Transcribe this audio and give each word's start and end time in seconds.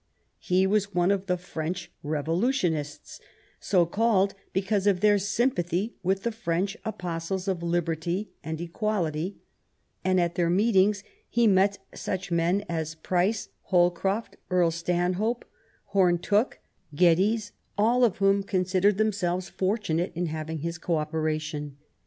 He 0.39 0.65
was 0.65 0.95
one 0.95 1.11
of 1.11 1.27
the 1.27 1.37
French 1.37 1.91
Revolutionists/' 2.03 3.19
so 3.59 3.85
called 3.85 4.33
because 4.51 4.87
of 4.87 4.99
their 4.99 5.19
sympathy 5.19 5.93
with 6.01 6.23
the 6.23 6.31
French 6.31 6.75
apostles 6.83 7.47
of 7.47 7.61
liberty 7.61 8.31
and 8.43 8.57
equa 8.57 8.97
lity; 9.11 9.35
and 10.03 10.19
at 10.19 10.33
their 10.33 10.49
meetings 10.49 11.03
he 11.29 11.45
met 11.45 11.77
such 11.93 12.31
men 12.31 12.65
as 12.67 12.95
Price, 12.95 13.49
Holcroft, 13.65 14.37
Earl 14.49 14.71
Stanhope, 14.71 15.45
Home 15.93 16.17
Tooke, 16.17 16.57
Geddes, 16.95 17.51
all 17.77 18.03
of 18.03 18.17
whom 18.17 18.41
considered 18.41 18.97
themselves 18.97 19.49
fortunate 19.49 20.11
in 20.15 20.25
having 20.25 20.61
his 20.61 20.79
co 20.79 20.95
operation. 20.97 21.77